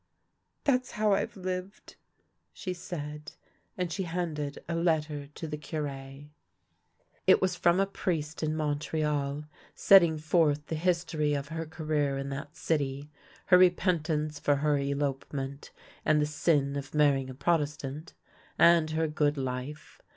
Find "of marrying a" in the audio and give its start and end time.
16.75-17.35